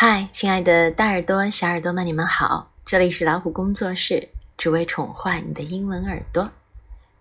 [0.00, 2.70] 嗨，亲爱的大耳朵、小耳朵们，你们好！
[2.84, 6.52] 这里是老虎工作室，只为宠坏你的英文耳朵。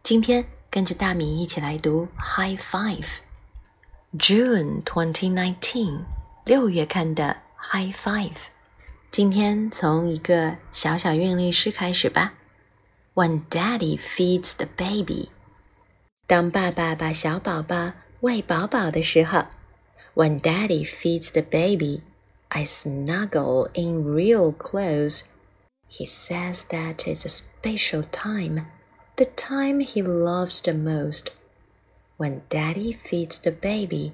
[0.04, 3.08] 今天跟着大米一起来读 High Five。
[4.20, 6.02] June twenty nineteen，
[6.46, 8.38] 六月看的 High Five。
[9.10, 12.36] 今天从一个小小韵律诗开始吧。
[13.16, 15.30] When Daddy feeds the baby，
[16.28, 19.46] 当爸爸把小宝宝喂饱饱的时候。
[20.14, 22.02] When Daddy feeds the baby。
[22.52, 25.26] I snuggle in real clothes.
[25.88, 28.68] He says that it's a special time,
[29.18, 31.32] the time he loves the most.
[32.18, 34.14] When Daddy feeds the baby,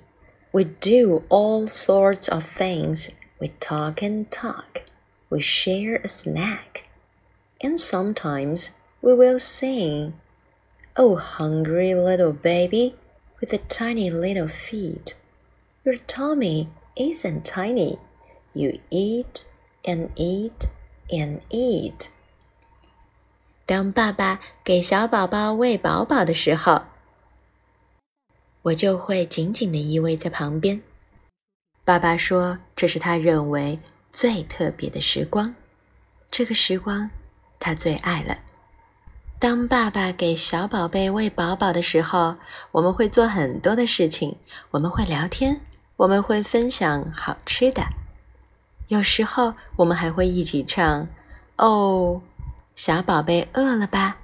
[0.52, 3.10] we do all sorts of things.
[3.40, 4.84] We talk and talk.
[5.30, 6.90] We share a snack.
[7.62, 8.72] And sometimes
[9.02, 10.14] we will sing.
[10.96, 12.96] Oh, hungry little baby
[13.40, 15.16] with the tiny little feet.
[15.84, 18.00] Your tummy isn't tiny.
[18.54, 19.46] You eat
[19.84, 20.68] and eat
[21.10, 22.08] and eat。
[23.66, 26.84] 当爸爸给小宝宝喂饱饱的时候，
[28.62, 30.82] 我就会紧紧的依偎在旁边。
[31.84, 33.80] 爸爸说，这是他认为
[34.12, 35.56] 最特别的时光，
[36.30, 37.10] 这个时光
[37.60, 38.38] 他最爱了。
[39.40, 42.36] 当爸爸给小宝贝喂饱饱的时候，
[42.72, 44.38] 我们会做很多的事情，
[44.72, 45.60] 我们会聊天，
[45.98, 47.84] 我们会分享好吃的。
[48.90, 51.08] 有时候我们还会一起唱
[51.58, 52.22] ：“哦，
[52.76, 54.18] 小宝贝饿了吧？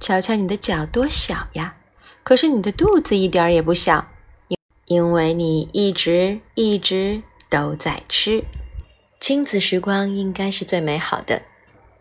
[0.00, 1.76] 瞧瞧你的脚多小呀！
[2.22, 4.06] 可是你的肚子一点儿也不小，
[4.48, 8.44] 因因为你一直一直都在吃。”
[9.20, 11.42] 亲子时光应该是最美好的，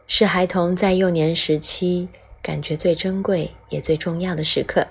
[0.08, 2.10] 是孩童在幼年时期
[2.42, 4.88] 感觉最珍贵也最重要的时刻。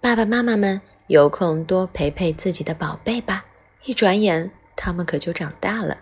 [0.00, 3.46] 爸爸妈妈们有空多陪陪自己的宝贝吧，
[3.84, 4.50] 一转眼。
[4.75, 5.97] 他们可就长大了。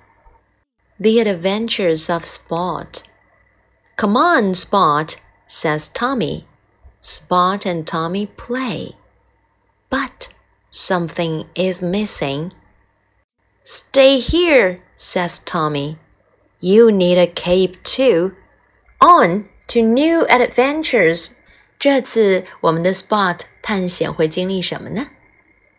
[1.00, 3.03] The Adventures of Spot.
[3.97, 5.16] Come on, Spot,
[5.47, 6.45] says Tommy.
[7.02, 8.95] Spot and Tommy play.
[9.89, 10.30] But
[10.71, 12.52] something is missing.
[13.64, 15.98] Stay here, says Tommy.
[16.60, 18.32] You need a cape too.
[18.99, 21.30] On to new adventures.
[21.77, 25.10] 这次我们的 Spot 探险会经历什么呢？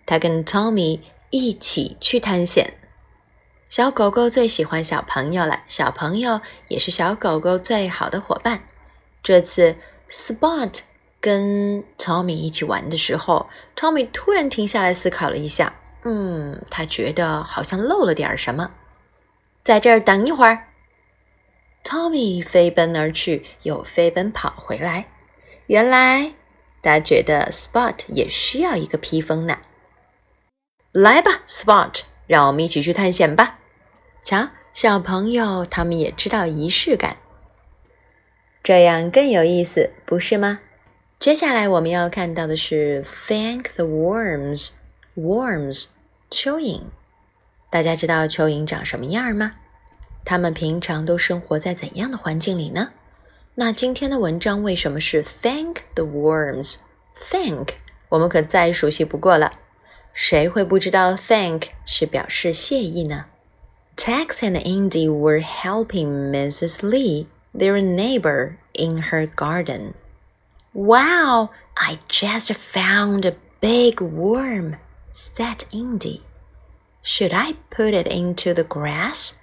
[0.06, 1.00] 他跟 Tommy
[1.30, 2.74] 一起去探险。
[3.73, 8.61] 小狗狗最喜欢小朋友了，小朋友也是小狗狗最好的伙伴。
[9.23, 9.75] 这次
[10.11, 10.81] Spot
[11.19, 15.73] 跟 Tommy 一起玩的时候，Tommy 突然停下来思考了一下，
[16.03, 18.69] 嗯，他觉得好像漏了点什么，
[19.63, 20.67] 在这儿等一会儿。
[21.83, 25.07] Tommy 飞奔而去，又飞奔跑回来。
[25.65, 26.35] 原来
[26.83, 29.57] 他觉得 Spot 也需要一个披风呢。
[30.91, 33.61] 来吧，Spot，让我们一起去探险吧。
[34.23, 37.17] 瞧，小朋友他们也知道仪式感，
[38.63, 40.59] 这样更有意思，不是吗？
[41.19, 44.69] 接下来我们要看到的是 Thank the worms,
[45.15, 45.87] worms
[46.29, 46.83] 蚯蚓。
[47.69, 49.53] 大家知道蚯蚓长什么样吗？
[50.25, 52.91] 它们平常都生活在怎样的环境里呢？
[53.55, 57.73] 那今天的文章为什么是 Thank the worms？Thank
[58.09, 59.51] 我们可再熟悉不过了，
[60.13, 63.25] 谁会不知道 Thank 是表示谢意呢
[63.95, 66.83] ？Tex and Indy were helping Mrs.
[66.83, 69.93] Lee, their neighbor, in her garden.
[70.73, 74.77] Wow, I just found a big worm,
[75.11, 76.23] said Indy.
[77.01, 79.37] Should I put it into the grass?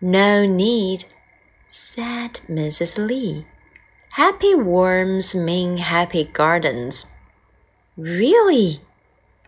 [0.00, 1.06] No need,
[1.66, 2.98] said Mrs.
[2.98, 3.46] Lee.
[4.10, 7.06] Happy worms mean happy gardens.
[7.96, 8.80] Really?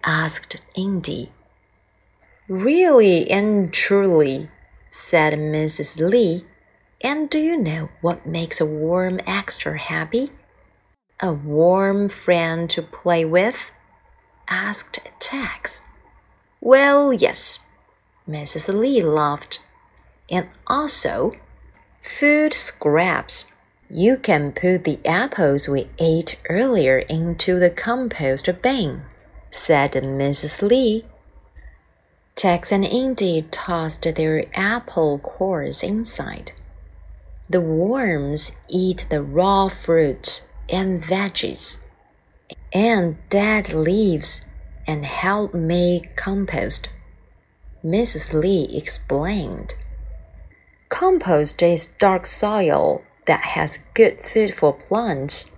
[0.05, 1.33] asked Indy.
[2.49, 4.49] Really and truly,
[4.89, 6.01] said Mrs.
[6.01, 6.47] Lee.
[7.03, 10.31] And do you know what makes a worm extra happy?
[11.21, 13.71] A warm friend to play with?
[14.49, 15.83] asked Tex.
[16.61, 17.59] Well, yes,
[18.27, 18.73] Mrs.
[18.73, 19.61] Lee laughed.
[20.31, 21.33] And also,
[22.03, 23.45] food scraps.
[23.91, 29.03] You can put the apples we ate earlier into the compost bin,
[29.51, 30.63] said Mrs.
[30.63, 31.05] Lee.
[32.39, 36.53] Tex and Indy tossed their apple cores inside.
[37.51, 41.79] The worms eat the raw fruits and veggies
[42.73, 44.47] and dead leaves
[44.87, 46.89] and help make compost.
[47.85, 48.33] Mrs.
[48.33, 49.75] Lee explained.
[50.91, 55.51] Compost is dark soil that has good food for plants.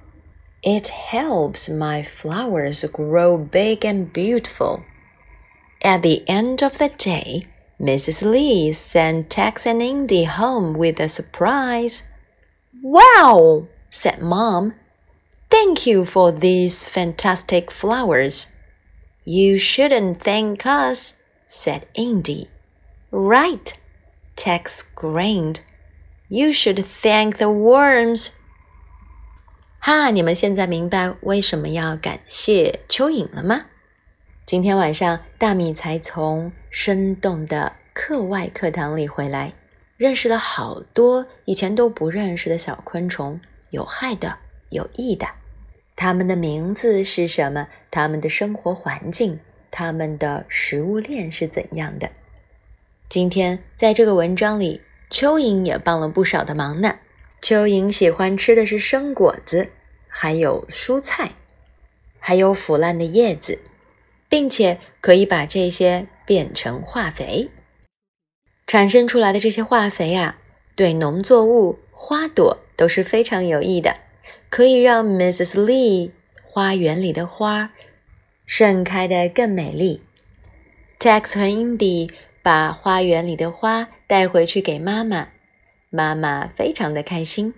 [0.63, 4.87] It helps my flowers grow big and beautiful.
[5.82, 7.46] At the end of the day,
[7.80, 8.22] Mrs.
[8.22, 12.04] Lee sent Tex and Indy home with a surprise.
[12.82, 14.74] Wow, said Mom.
[15.50, 18.52] Thank you for these fantastic flowers.
[19.24, 22.50] You shouldn't thank us, said Indy.
[23.12, 23.74] Right,
[24.36, 25.62] Tex grinned.
[26.30, 28.32] You should thank the worms.
[29.82, 33.66] 哈，你们现在明白为什么要感谢蚯蚓了吗？
[34.51, 39.53] 今天晚上，大米才从生动的课外课堂里回来，
[39.97, 44.39] 认识了好多以前都不认识的小昆虫，有害的，
[44.71, 45.29] 有益的。
[45.95, 47.69] 它们的名字是什么？
[47.93, 49.39] 它们的生活环境，
[49.71, 52.11] 它们的食物链是怎样的？
[53.09, 54.81] 今天在这个文章里，
[55.11, 56.97] 蚯蚓也帮了不少的忙呢。
[57.41, 59.71] 蚯蚓喜欢吃的是生果子，
[60.09, 61.35] 还有蔬菜，
[62.19, 63.61] 还有腐烂的叶子，
[64.31, 67.51] 并且可以把这些变成化肥。
[68.67, 70.39] 产生出来的这些化肥啊，
[70.75, 73.97] 对农作物、花朵都是非常有益的，
[74.49, 75.67] 可以让 Mrs.
[75.67, 76.13] Lee
[76.45, 77.73] 花园里的花
[78.47, 80.03] 盛开的更美丽。
[81.01, 82.11] Tex 和 Indy
[82.43, 85.29] 把花园里的花带回去给妈妈。
[85.91, 87.53] 妈妈非常的开心，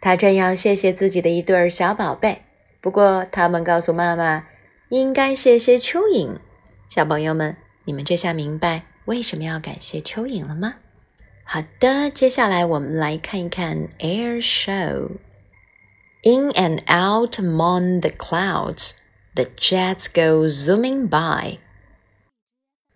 [0.00, 2.42] 她正要谢谢自己的一对儿小宝贝，
[2.82, 4.46] 不过他们告诉妈妈，
[4.89, 6.37] 应该谢谢蚯蚓。
[6.89, 10.75] 小朋友们，你们这下明白为什么要感谢蚯蚓了吗？
[11.43, 18.93] 好的，接下来我们来看一看 Air Show。In and out among the clouds,
[19.35, 21.57] the jets go zooming by.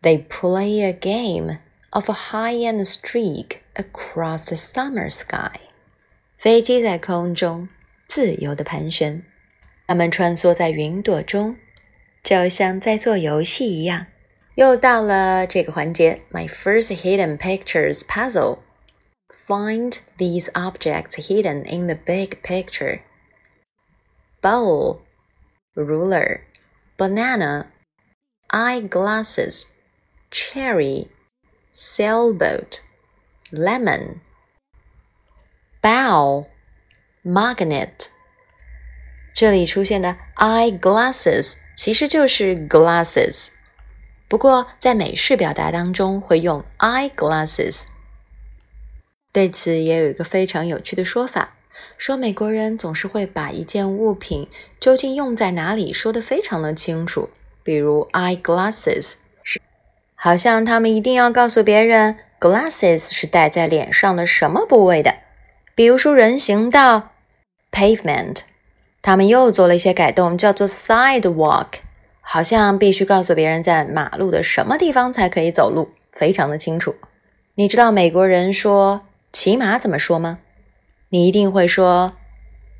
[0.01, 1.57] They play a game
[1.89, 5.59] of a high-end streak across the summer sky。
[6.37, 7.67] 飞机在空中
[8.07, 9.23] 自由地盘旋，
[9.87, 11.57] 它们穿梭在云朵中，
[12.23, 14.07] 就像在做游戏一样。
[14.55, 18.59] 又到了这个环节，My first hidden pictures puzzle.
[19.29, 23.01] Find these objects hidden in the big picture.
[24.41, 25.01] Bowl,
[25.75, 26.41] ruler,
[26.97, 27.67] banana,
[28.49, 29.65] eyeglasses,
[30.31, 31.09] cherry,
[31.73, 32.79] sailboat
[33.51, 34.21] lemon,
[35.81, 36.47] bow,
[37.23, 38.07] magnet。
[39.33, 43.48] 这里出现的 eyeglasses 其实就是 glasses，
[44.28, 47.86] 不过在美式表达当中会用 eyeglasses。
[49.32, 51.56] 对此也有一个非常有趣的说法，
[51.98, 54.48] 说美国人总是会把一件物品
[54.78, 57.30] 究竟用在哪里说得非常的清楚，
[57.64, 59.60] 比如 eyeglasses 是，
[60.14, 62.16] 好像他们一定要告诉别人。
[62.38, 65.16] Glasses 是戴在脸上的什么部位的？
[65.74, 67.10] 比如说人行道
[67.72, 68.42] （pavement），
[69.02, 71.66] 他们又做了一些改动，叫做 sidewalk，
[72.20, 76.94] 好像必须告诉别人在马路的什么地方才可以走路，非常的清楚。
[77.56, 79.02] 你知道美国人说
[79.32, 80.38] 骑马怎么说吗？
[81.08, 82.12] 你一定会说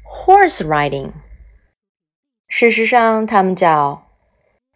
[0.08, 1.10] horse riding。
[2.46, 4.06] 事实上，他们叫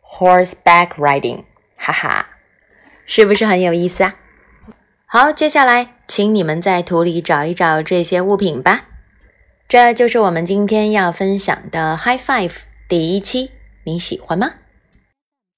[0.03, 1.45] horseback riding，
[1.77, 2.27] 哈哈，
[3.07, 4.17] 是不是很有意思啊？
[5.07, 8.87] 好，接下来请你们在图里找一找这些物品吧。
[9.69, 12.55] 这就是我们今天要分享的 High Five
[12.89, 13.51] 第一期，
[13.83, 14.55] 你喜欢吗？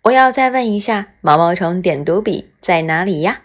[0.05, 3.43] 我要再问一下，毛毛虫点读笔在哪里呀？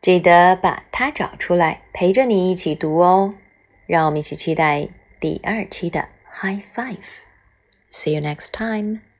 [0.00, 3.34] 记得把它找出来，陪着你一起读哦。
[3.86, 4.88] 让我们一起期待
[5.20, 6.96] 第二期的 High Five。
[7.92, 9.11] See you next time.